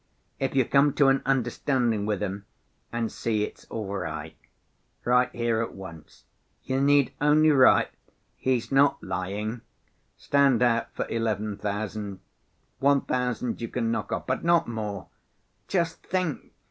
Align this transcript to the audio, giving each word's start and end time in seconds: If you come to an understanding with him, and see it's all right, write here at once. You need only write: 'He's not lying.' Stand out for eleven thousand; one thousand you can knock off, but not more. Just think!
If 0.39 0.55
you 0.55 0.65
come 0.65 0.93
to 0.93 1.09
an 1.09 1.21
understanding 1.27 2.07
with 2.07 2.23
him, 2.23 2.45
and 2.91 3.11
see 3.11 3.43
it's 3.43 3.65
all 3.65 3.85
right, 3.97 4.35
write 5.05 5.29
here 5.31 5.61
at 5.61 5.75
once. 5.75 6.23
You 6.63 6.81
need 6.81 7.13
only 7.21 7.51
write: 7.51 7.89
'He's 8.35 8.71
not 8.71 9.03
lying.' 9.03 9.61
Stand 10.17 10.63
out 10.63 10.91
for 10.95 11.07
eleven 11.07 11.55
thousand; 11.55 12.19
one 12.79 13.01
thousand 13.01 13.61
you 13.61 13.67
can 13.67 13.91
knock 13.91 14.11
off, 14.11 14.25
but 14.25 14.43
not 14.43 14.67
more. 14.67 15.07
Just 15.67 16.01
think! 16.07 16.51